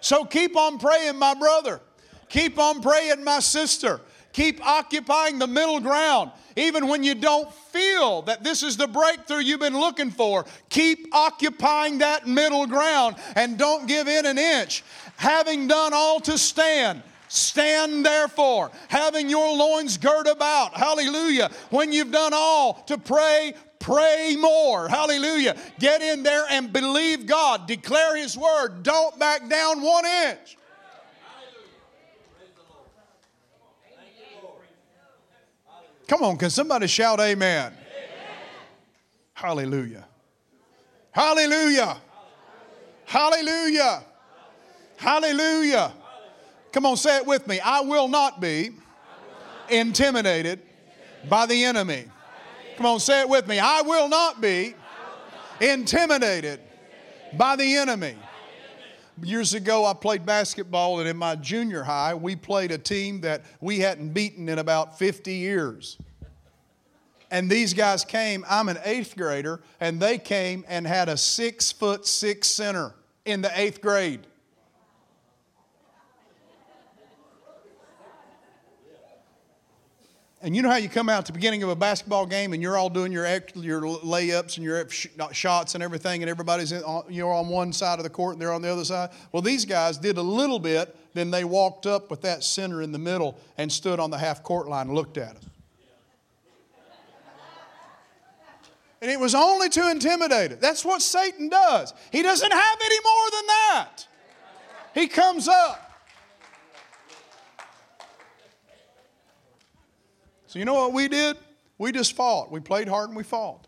[0.00, 1.80] So keep on praying, my brother.
[2.28, 4.00] Keep on praying, my sister.
[4.34, 6.32] Keep occupying the middle ground.
[6.56, 11.14] Even when you don't feel that this is the breakthrough you've been looking for, keep
[11.14, 14.84] occupying that middle ground and don't give in an inch.
[15.16, 20.74] Having done all to stand, Stand therefore, having your loins girt about.
[20.74, 21.50] Hallelujah.
[21.70, 24.88] When you've done all to pray, pray more.
[24.88, 25.56] Hallelujah.
[25.80, 27.66] Get in there and believe God.
[27.66, 28.84] Declare His word.
[28.84, 30.56] Don't back down one inch.
[36.06, 37.72] Come on, can somebody shout amen?
[37.72, 37.78] amen.
[39.32, 40.06] Hallelujah.
[41.10, 41.96] Hallelujah.
[43.04, 44.02] Hallelujah.
[44.96, 45.92] Hallelujah.
[46.72, 47.60] Come on, say it with me.
[47.60, 48.70] I will not be
[49.70, 50.60] intimidated
[51.28, 52.04] by the enemy.
[52.76, 53.58] Come on, say it with me.
[53.58, 54.74] I will not be
[55.60, 56.60] intimidated
[57.36, 58.16] by the enemy.
[59.22, 63.44] Years ago, I played basketball, and in my junior high, we played a team that
[63.60, 65.98] we hadn't beaten in about 50 years.
[67.30, 71.70] And these guys came, I'm an eighth grader, and they came and had a six
[71.70, 74.26] foot six center in the eighth grade.
[80.44, 82.60] And you know how you come out at the beginning of a basketball game and
[82.60, 84.86] you're all doing your, your layups and your
[85.32, 88.52] shots and everything, and everybody's in, you're on one side of the court and they're
[88.52, 89.08] on the other side?
[89.32, 92.92] Well, these guys did a little bit, then they walked up with that center in
[92.92, 95.44] the middle and stood on the half court line and looked at us.
[99.00, 100.60] And it was only to intimidate it.
[100.60, 101.94] That's what Satan does.
[102.12, 104.06] He doesn't have any more than that.
[104.92, 105.83] He comes up
[110.54, 111.36] So, you know what we did?
[111.78, 112.52] We just fought.
[112.52, 113.66] We played hard and we fought.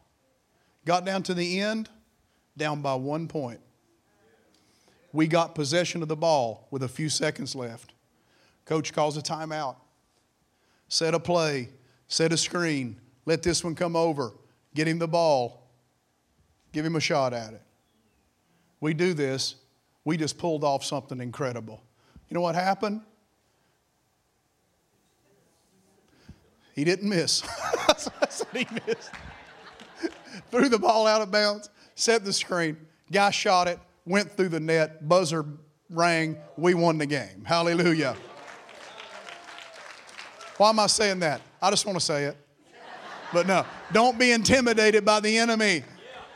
[0.85, 1.91] Got down to the end,
[2.57, 3.59] down by one point.
[5.13, 7.93] We got possession of the ball with a few seconds left.
[8.67, 9.75] Coach calls a timeout.
[10.87, 11.71] Set a play,
[12.07, 14.31] set a screen, let this one come over,
[14.73, 15.69] get him the ball,
[16.73, 17.63] give him a shot at it.
[18.81, 19.57] We do this,
[20.05, 21.83] we just pulled off something incredible.
[22.29, 23.01] You know what happened?
[26.77, 27.43] He didn't miss.
[28.53, 29.11] he missed.
[30.51, 32.77] Threw the ball out of bounds, set the screen.
[33.11, 35.47] Guy shot it, went through the net, buzzer
[35.89, 36.37] rang.
[36.57, 37.45] We won the game.
[37.45, 38.15] Hallelujah.
[40.59, 41.41] Why am I saying that?
[41.61, 42.37] I just want to say it.
[43.33, 45.83] But no, don't be intimidated by the enemy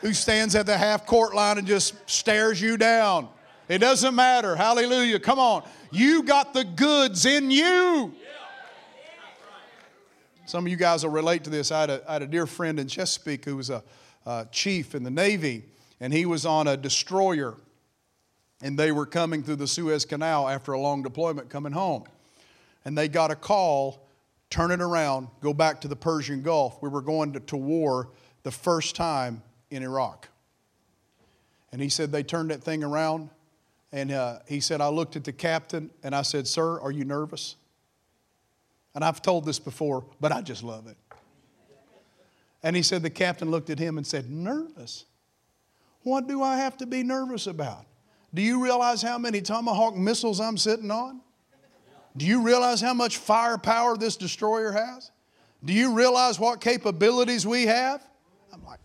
[0.00, 3.29] who stands at the half court line and just stares you down.
[3.68, 4.57] It doesn't matter.
[4.57, 5.20] Hallelujah.
[5.20, 5.68] Come on.
[5.92, 8.14] You got the goods in you.
[10.51, 11.71] Some of you guys will relate to this.
[11.71, 13.85] I had a, I had a dear friend in Chesapeake who was a,
[14.51, 15.63] chief in the Navy,
[16.01, 17.55] and he was on a destroyer,
[18.61, 22.03] and they were coming through the Suez Canal after a long deployment coming home.
[22.85, 24.09] And they got a call
[24.51, 26.83] turn it around, go back to the Persian Gulf.
[26.83, 28.09] We were going to, to war
[28.43, 30.29] the first time in Iraq.
[31.71, 33.31] And he said they turned that thing around.
[33.93, 37.05] And uh, he said, I looked at the captain and I said, Sir, are you
[37.05, 37.55] nervous?
[39.01, 40.99] And I've told this before, but I just love it.
[42.63, 45.07] And he said, The captain looked at him and said, Nervous?
[46.03, 47.87] What do I have to be nervous about?
[48.35, 51.23] Do you realize how many Tomahawk missiles I'm sitting on?
[52.15, 55.11] Do you realize how much firepower this destroyer has?
[55.65, 58.07] Do you realize what capabilities we have?
[58.53, 58.81] I'm like,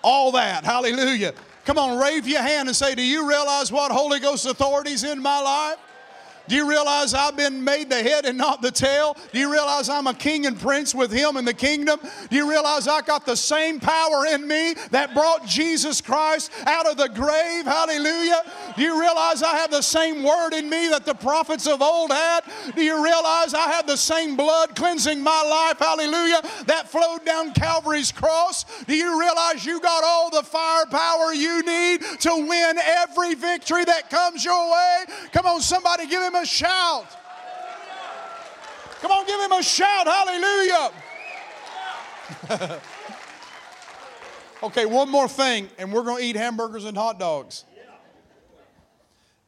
[0.00, 1.34] all that, hallelujah.
[1.64, 5.20] Come on, wave your hand and say, Do you realize what Holy Ghost authorities in
[5.20, 5.78] my life?
[6.50, 9.16] Do you realize I've been made the head and not the tail?
[9.32, 12.00] Do you realize I'm a king and prince with him in the kingdom?
[12.28, 16.88] Do you realize I got the same power in me that brought Jesus Christ out
[16.88, 17.66] of the grave?
[17.66, 18.42] Hallelujah.
[18.76, 22.10] Do you realize I have the same word in me that the prophets of old
[22.10, 22.40] had?
[22.74, 25.78] Do you realize I have the same blood cleansing my life?
[25.78, 26.42] Hallelujah.
[26.66, 28.64] That flowed down Calvary's cross.
[28.86, 34.10] Do you realize you got all the firepower you need to win every victory that
[34.10, 35.04] comes your way?
[35.30, 37.06] Come on, somebody give him a a shout.
[39.00, 40.06] Come on, give him a shout.
[40.06, 40.90] Hallelujah.
[44.62, 47.64] okay, one more thing, and we're going to eat hamburgers and hot dogs.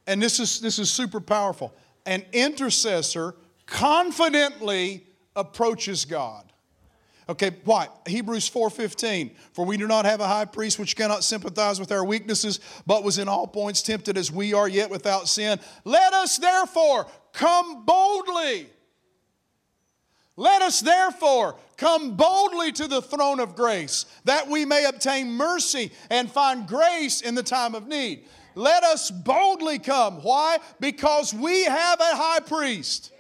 [0.07, 1.73] And this is, this is super powerful.
[2.07, 3.35] An intercessor
[3.67, 5.07] confidently
[5.37, 6.52] approaches God.
[7.29, 7.89] Okay, why?
[8.07, 9.37] Hebrews 4:15.
[9.53, 13.05] For we do not have a high priest which cannot sympathize with our weaknesses, but
[13.05, 15.61] was in all points tempted as we are, yet without sin.
[15.85, 18.69] Let us therefore come boldly.
[20.37, 25.93] Let us therefore come boldly to the throne of grace, that we may obtain mercy
[26.11, 28.25] and find grace in the time of need.
[28.55, 30.23] Let us boldly come.
[30.23, 30.59] Why?
[30.81, 33.13] Because we have a high priest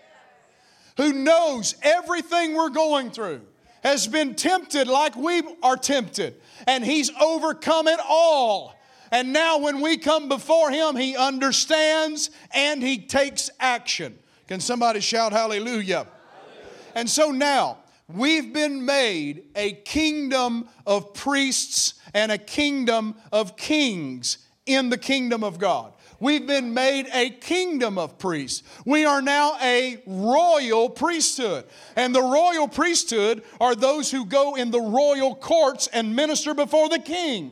[0.96, 3.42] who knows everything we're going through,
[3.83, 8.74] has been tempted like we are tempted, and he's overcome it all.
[9.11, 14.18] And now, when we come before him, he understands and he takes action.
[14.49, 15.66] Can somebody shout hallelujah?
[15.74, 16.07] hallelujah.
[16.95, 17.78] And so now,
[18.09, 25.45] we've been made a kingdom of priests and a kingdom of kings in the kingdom
[25.45, 25.93] of God.
[26.23, 28.62] We've been made a kingdom of priests.
[28.87, 31.64] We are now a royal priesthood.
[31.97, 36.89] And the royal priesthood are those who go in the royal courts and minister before
[36.89, 37.51] the king.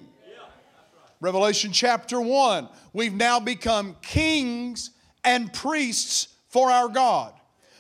[1.21, 2.69] Revelation chapter 1.
[2.93, 4.93] We've now become kings
[5.25, 7.33] and priests for our God.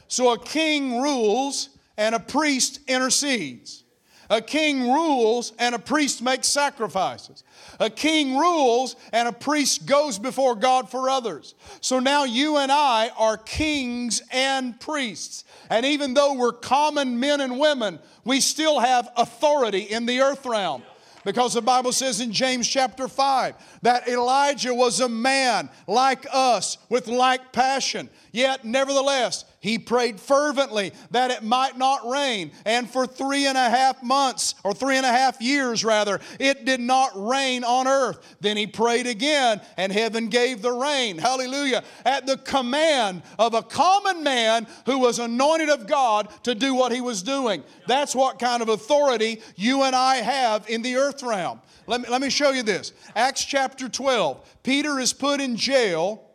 [0.09, 3.85] So a king rules and a priest intercedes.
[4.31, 7.43] A king rules and a priest makes sacrifices.
[7.81, 11.57] A king rules and a priest goes before God for others.
[11.81, 15.45] So now you and I are kings and priests.
[15.69, 20.47] And even though we're common men and women, we still have authority in the earth
[20.47, 20.85] realm.
[21.25, 26.79] Because the Bible says in James chapter 5 that Elijah was a man like us
[26.89, 28.09] with like passion.
[28.33, 32.51] Yet, nevertheless, he prayed fervently that it might not rain.
[32.65, 36.65] And for three and a half months, or three and a half years rather, it
[36.65, 38.37] did not rain on earth.
[38.41, 41.19] Then he prayed again, and heaven gave the rain.
[41.19, 41.85] Hallelujah.
[42.07, 46.91] At the command of a common man who was anointed of God to do what
[46.91, 47.63] he was doing.
[47.87, 51.61] That's what kind of authority you and I have in the earth realm.
[51.87, 52.95] Let me, let me show you this.
[53.15, 54.59] Acts chapter 12.
[54.63, 56.30] Peter is put in jail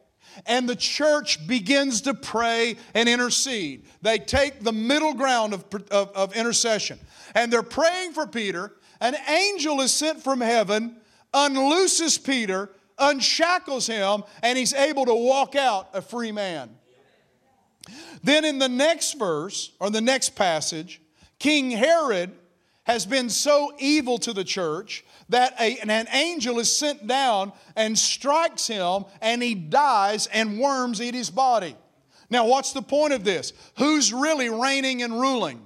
[0.45, 3.85] and the church begins to pray and intercede.
[4.01, 6.99] They take the middle ground of, of, of, intercession
[7.33, 8.73] and they're praying for Peter.
[9.01, 10.97] An angel is sent from heaven,
[11.33, 16.69] unlooses Peter, unshackles him, and he's able to walk out a free man.
[18.23, 21.01] Then in the next verse, or the next passage,
[21.39, 22.31] King Herod
[22.85, 27.97] has been so evil to the church that a, an angel is sent down and
[27.97, 31.75] strikes him and he dies and worms eat his body.
[32.29, 33.53] Now, what's the point of this?
[33.77, 35.61] Who's really reigning and ruling?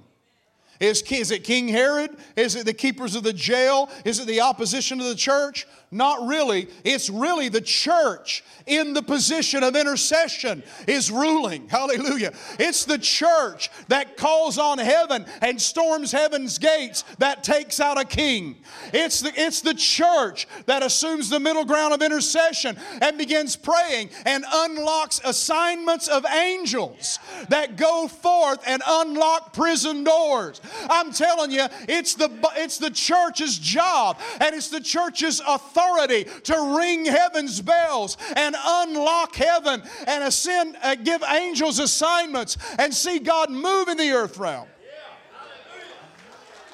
[0.78, 2.16] Is, is it King Herod?
[2.36, 3.90] Is it the keepers of the jail?
[4.04, 5.66] Is it the opposition to the church?
[5.92, 6.68] Not really.
[6.84, 11.68] It's really the church in the position of intercession is ruling.
[11.68, 12.32] Hallelujah.
[12.60, 18.04] It's the church that calls on heaven and storms heaven's gates that takes out a
[18.04, 18.58] king.
[18.92, 24.10] It's the, it's the church that assumes the middle ground of intercession and begins praying
[24.24, 27.18] and unlocks assignments of angels
[27.48, 30.60] that go forth and unlock prison doors.
[30.88, 36.24] I'm telling you, it's the, it's the church's job and it's the church's authority authority
[36.44, 43.18] to ring heaven's bells and unlock heaven and ascend, uh, give angels assignments and see
[43.18, 44.66] God move in the earth realm.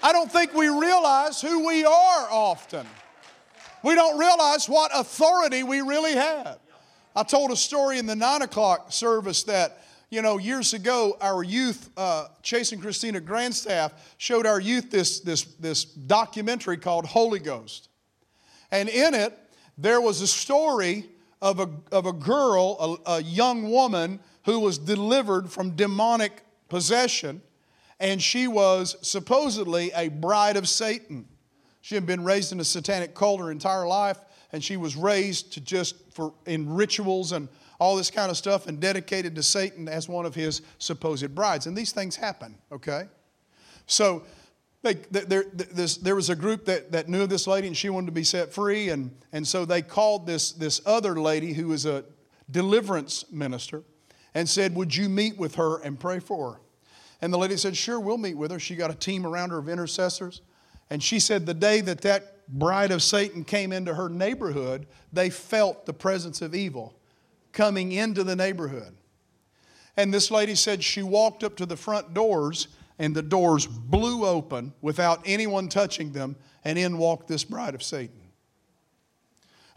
[0.02, 2.86] I don't think we realize who we are often.
[3.82, 6.58] We don't realize what authority we really have.
[7.14, 11.42] I told a story in the nine o'clock service that, you know, years ago, our
[11.42, 17.38] youth, uh, Chase and Christina Grandstaff, showed our youth this, this, this documentary called Holy
[17.38, 17.88] Ghost.
[18.70, 19.38] And in it,
[19.78, 21.06] there was a story
[21.42, 27.42] of a, of a girl, a, a young woman, who was delivered from demonic possession,
[27.98, 31.26] and she was supposedly a bride of Satan.
[31.80, 34.18] She had been raised in a satanic cult her entire life,
[34.52, 37.48] and she was raised to just for in rituals and
[37.78, 41.66] all this kind of stuff and dedicated to Satan as one of his supposed brides.
[41.66, 43.04] And these things happen, okay?
[43.86, 44.22] So
[44.82, 48.06] they, there, this, there was a group that, that knew this lady and she wanted
[48.06, 48.88] to be set free.
[48.90, 52.04] And, and so they called this, this other lady who was a
[52.50, 53.82] deliverance minister
[54.34, 56.60] and said, Would you meet with her and pray for her?
[57.20, 58.58] And the lady said, Sure, we'll meet with her.
[58.58, 60.42] She got a team around her of intercessors.
[60.90, 65.30] And she said, The day that that bride of Satan came into her neighborhood, they
[65.30, 66.94] felt the presence of evil
[67.52, 68.94] coming into the neighborhood.
[69.96, 72.68] And this lady said she walked up to the front doors
[72.98, 77.82] and the doors blew open without anyone touching them, and in walked this bride of
[77.82, 78.20] Satan.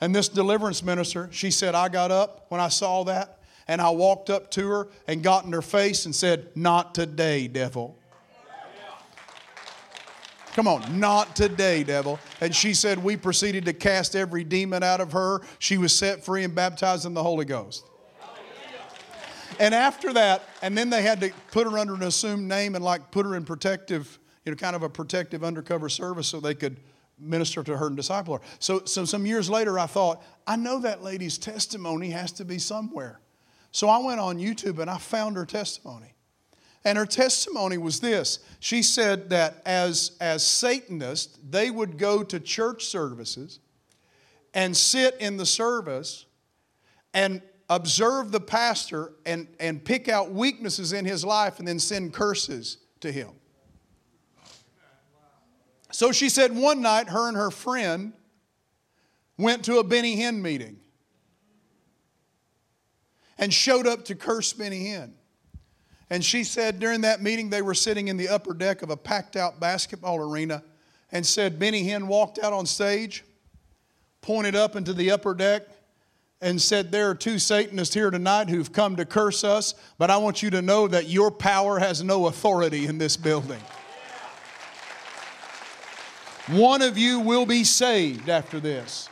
[0.01, 3.89] And this deliverance minister, she said, I got up when I saw that, and I
[3.89, 7.97] walked up to her and got in her face and said, Not today, devil.
[10.53, 12.19] Come on, not today, devil.
[12.41, 15.41] And she said, We proceeded to cast every demon out of her.
[15.59, 17.88] She was set free and baptized in the Holy Ghost.
[19.59, 22.83] And after that, and then they had to put her under an assumed name and
[22.83, 26.55] like put her in protective, you know, kind of a protective undercover service so they
[26.55, 26.77] could
[27.19, 28.41] minister to her and disciple her.
[28.59, 32.57] So, so some years later, I thought, I know that lady's testimony has to be
[32.57, 33.19] somewhere.
[33.71, 36.13] So I went on YouTube and I found her testimony.
[36.85, 42.39] And her testimony was this she said that as, as Satanists, they would go to
[42.39, 43.59] church services
[44.53, 46.25] and sit in the service
[47.13, 52.13] and observe the pastor and, and pick out weaknesses in his life and then send
[52.13, 53.29] curses to him.
[55.91, 58.13] So she said one night, her and her friend
[59.37, 60.79] went to a Benny Hinn meeting
[63.37, 65.13] and showed up to curse Benny Hinn.
[66.09, 68.97] And she said during that meeting, they were sitting in the upper deck of a
[68.97, 70.63] packed out basketball arena
[71.11, 73.23] and said Benny Hinn walked out on stage,
[74.21, 75.63] pointed up into the upper deck,
[76.41, 80.17] and said, There are two Satanists here tonight who've come to curse us, but I
[80.17, 83.59] want you to know that your power has no authority in this building.
[86.47, 89.09] One of you will be saved after this.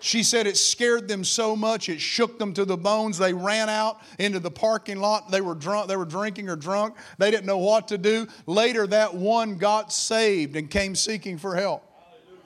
[0.00, 3.16] She said it scared them so much it shook them to the bones.
[3.16, 5.30] They ran out into the parking lot.
[5.30, 6.96] They were drunk, they were drinking or drunk.
[7.16, 8.26] They didn't know what to do.
[8.46, 11.84] Later that one got saved and came seeking for help.
[11.96, 12.42] Hallelujah.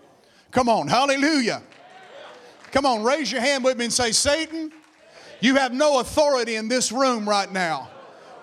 [0.52, 1.62] Come on, hallelujah.
[2.70, 4.72] Come on, raise your hand with me and say, Satan,
[5.40, 7.88] you have no authority in this room right now.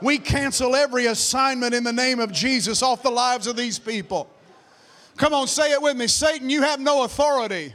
[0.01, 4.29] We cancel every assignment in the name of Jesus off the lives of these people.
[5.17, 6.07] Come on, say it with me.
[6.07, 7.73] Satan, you have no authority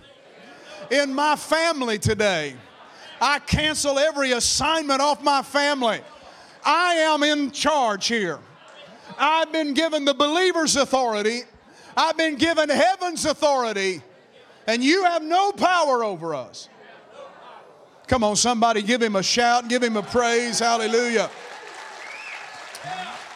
[0.90, 2.54] in my family today.
[3.20, 6.00] I cancel every assignment off my family.
[6.64, 8.38] I am in charge here.
[9.18, 11.42] I've been given the believer's authority,
[11.96, 14.02] I've been given heaven's authority,
[14.66, 16.68] and you have no power over us.
[18.06, 20.58] Come on, somebody, give him a shout, give him a praise.
[20.58, 21.30] Hallelujah.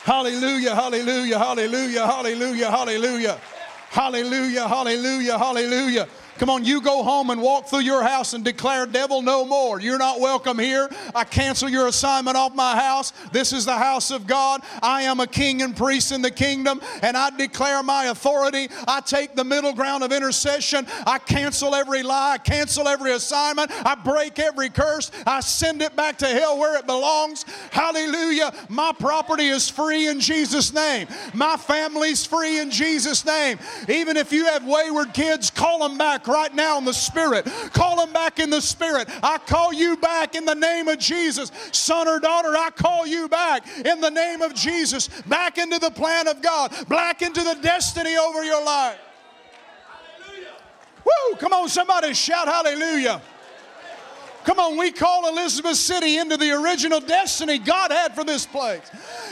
[0.02, 3.40] Hallelujah, hallelujah, hallelujah, hallelujah, hallelujah.
[3.88, 6.08] Hallelujah, hallelujah, hallelujah.
[6.38, 9.80] Come on, you go home and walk through your house and declare, Devil, no more.
[9.80, 10.90] You're not welcome here.
[11.14, 13.12] I cancel your assignment off my house.
[13.30, 14.62] This is the house of God.
[14.82, 18.68] I am a king and priest in the kingdom, and I declare my authority.
[18.88, 20.86] I take the middle ground of intercession.
[21.06, 22.32] I cancel every lie.
[22.32, 23.70] I cancel every assignment.
[23.86, 25.12] I break every curse.
[25.26, 27.44] I send it back to hell where it belongs.
[27.70, 28.52] Hallelujah.
[28.68, 31.06] My property is free in Jesus' name.
[31.32, 33.58] My family's free in Jesus' name.
[33.88, 37.46] Even if you have wayward kids, call them back back right now in the Spirit.
[37.72, 39.08] Call them back in the Spirit.
[39.22, 41.50] I call you back in the name of Jesus.
[41.72, 45.08] Son or daughter, I call you back in the name of Jesus.
[45.22, 48.98] Back into the plan of God, back into the destiny over your life.
[50.22, 50.48] Hallelujah.
[51.04, 51.36] Woo!
[51.36, 53.20] Come on, somebody shout hallelujah.
[54.44, 58.82] Come on, we call Elizabeth City into the original destiny God had for this place.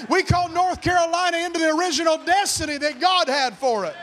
[0.09, 3.95] We call North Carolina into the original destiny that God had for it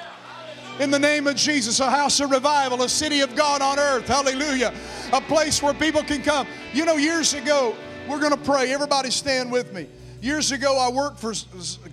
[0.79, 1.79] in the name of Jesus.
[1.79, 4.07] A house of revival, a city of God on earth.
[4.07, 4.73] Hallelujah.
[5.13, 6.47] A place where people can come.
[6.73, 7.75] You know, years ago,
[8.07, 8.73] we're going to pray.
[8.73, 9.87] Everybody stand with me.
[10.21, 11.33] Years ago, I worked for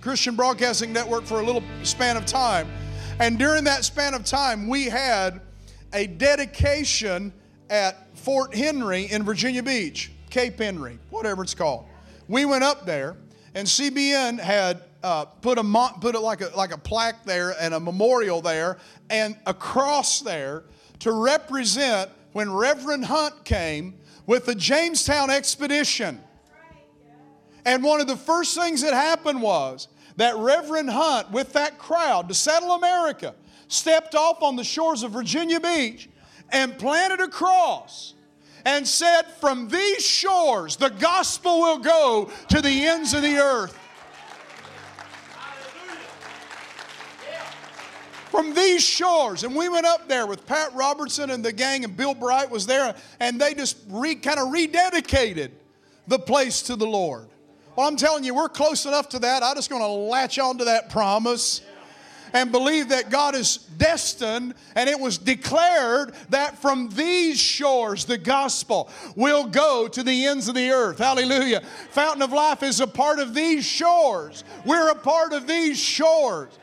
[0.01, 2.67] Christian Broadcasting Network for a little span of time.
[3.19, 5.41] And during that span of time, we had
[5.93, 7.33] a dedication
[7.69, 11.85] at Fort Henry in Virginia Beach, Cape Henry, whatever it's called.
[12.27, 13.15] We went up there,
[13.55, 15.63] and CBN had uh, put a
[16.01, 18.77] put a, like a like a plaque there and a memorial there
[19.09, 20.65] and a cross there
[20.99, 23.93] to represent when Reverend Hunt came
[24.25, 26.21] with the Jamestown expedition.
[27.65, 29.87] And one of the first things that happened was
[30.17, 33.33] that Reverend Hunt, with that crowd to settle America,
[33.69, 36.09] stepped off on the shores of Virginia Beach
[36.51, 38.13] and planted a cross
[38.65, 43.77] and said, From these shores, the gospel will go to the ends of the earth.
[48.29, 49.43] From these shores.
[49.43, 52.65] And we went up there with Pat Robertson and the gang, and Bill Bright was
[52.65, 55.51] there, and they just re, kind of rededicated
[56.07, 57.27] the place to the Lord.
[57.75, 59.43] Well, I'm telling you, we're close enough to that.
[59.43, 61.61] I'm just going to latch on to that promise
[62.33, 68.17] and believe that God is destined, and it was declared that from these shores the
[68.17, 70.97] gospel will go to the ends of the earth.
[70.97, 71.61] Hallelujah.
[71.91, 74.43] Fountain of Life is a part of these shores.
[74.65, 76.57] We're a part of these shores.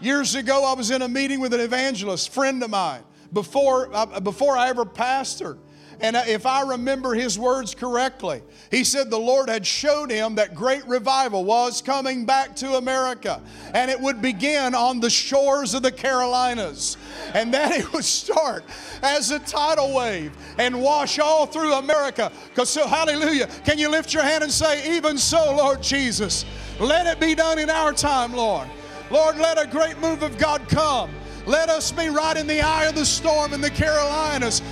[0.00, 4.20] Years ago, I was in a meeting with an evangelist, friend of mine, before, uh,
[4.20, 5.58] before I ever pastored.
[6.00, 10.34] And uh, if I remember his words correctly, he said the Lord had showed him
[10.34, 13.42] that great revival was coming back to America.
[13.72, 16.98] And it would begin on the shores of the Carolinas.
[17.32, 18.64] And that it would start
[19.02, 22.30] as a tidal wave and wash all through America.
[22.50, 23.46] Because, so, hallelujah.
[23.64, 26.44] Can you lift your hand and say, Even so, Lord Jesus,
[26.78, 28.68] let it be done in our time, Lord.
[29.10, 31.10] Lord, let a great move of God come.
[31.46, 34.62] Let us be right in the eye of the storm in the Carolinas.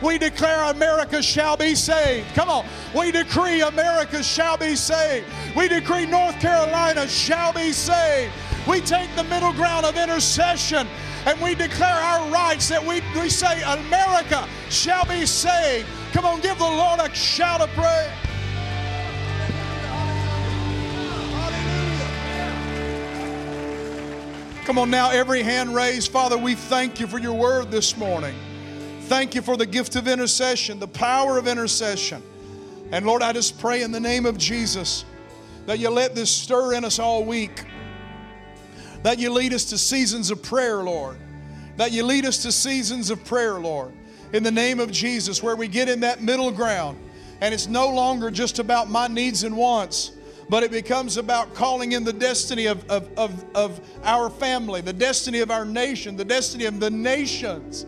[0.00, 2.28] We declare America shall be saved.
[2.34, 2.64] Come on.
[2.96, 5.26] We decree America shall be saved.
[5.56, 8.32] We decree North Carolina shall be saved.
[8.68, 10.86] We take the middle ground of intercession
[11.26, 15.88] and we declare our rights that we, we say, America shall be saved.
[16.12, 18.27] Come on, give the Lord a shout of praise.
[24.68, 26.12] Come on now, every hand raised.
[26.12, 28.34] Father, we thank you for your word this morning.
[29.04, 32.22] Thank you for the gift of intercession, the power of intercession.
[32.92, 35.06] And Lord, I just pray in the name of Jesus
[35.64, 37.64] that you let this stir in us all week.
[39.04, 41.16] That you lead us to seasons of prayer, Lord.
[41.78, 43.94] That you lead us to seasons of prayer, Lord.
[44.34, 46.98] In the name of Jesus, where we get in that middle ground
[47.40, 50.10] and it's no longer just about my needs and wants
[50.48, 54.92] but it becomes about calling in the destiny of, of, of, of our family, the
[54.92, 57.86] destiny of our nation, the destiny of the nations.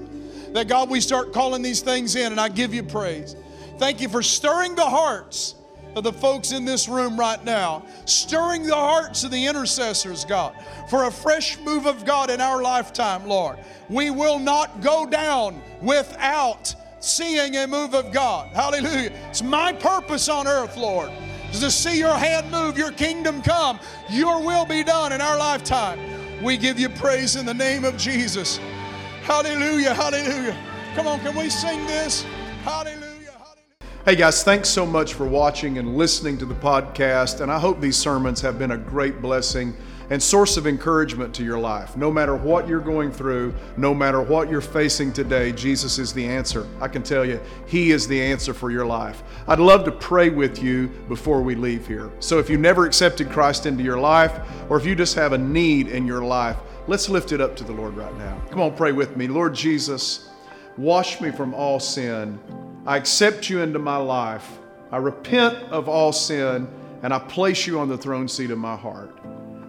[0.53, 3.37] That God, we start calling these things in, and I give you praise.
[3.79, 5.55] Thank you for stirring the hearts
[5.95, 10.55] of the folks in this room right now, stirring the hearts of the intercessors, God,
[10.89, 13.59] for a fresh move of God in our lifetime, Lord.
[13.89, 18.49] We will not go down without seeing a move of God.
[18.55, 19.13] Hallelujah.
[19.31, 21.11] It's my purpose on earth, Lord
[21.59, 25.99] to see your hand move, your kingdom come, your will be done in our lifetime.
[26.43, 28.59] We give you praise in the name of Jesus.
[29.23, 30.57] Hallelujah, hallelujah.
[30.95, 32.23] Come on, can we sing this?
[32.63, 33.11] Hallelujah.
[34.07, 37.43] Hey guys, thanks so much for watching and listening to the podcast.
[37.43, 39.77] And I hope these sermons have been a great blessing
[40.11, 41.97] and source of encouragement to your life.
[41.97, 46.27] No matter what you're going through, no matter what you're facing today, Jesus is the
[46.27, 46.67] answer.
[46.81, 49.23] I can tell you, He is the answer for your life.
[49.47, 52.11] I'd love to pray with you before we leave here.
[52.19, 54.33] So if you never accepted Christ into your life,
[54.69, 56.57] or if you just have a need in your life,
[56.89, 58.41] let's lift it up to the Lord right now.
[58.51, 59.29] Come on, pray with me.
[59.29, 60.29] Lord Jesus,
[60.77, 62.39] wash me from all sin.
[62.85, 64.59] I accept you into my life.
[64.91, 66.67] I repent of all sin
[67.03, 69.20] and I place you on the throne seat of my heart.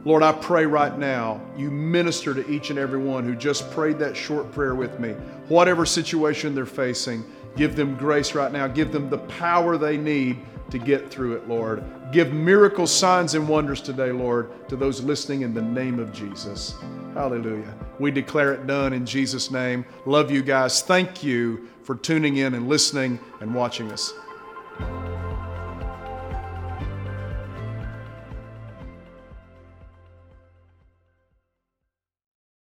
[0.04, 4.00] Lord, I pray right now you minister to each and every one who just prayed
[4.00, 5.12] that short prayer with me.
[5.48, 7.24] Whatever situation they're facing,
[7.56, 8.68] give them grace right now.
[8.68, 10.40] Give them the power they need
[10.72, 11.84] to get through it, Lord.
[12.12, 16.76] Give miracle signs, and wonders today, Lord, to those listening in the name of Jesus.
[17.14, 17.74] Hallelujah.
[18.00, 19.86] We declare it done in Jesus' name.
[20.06, 20.82] Love you guys.
[20.82, 24.14] Thank you for tuning in and listening and watching us.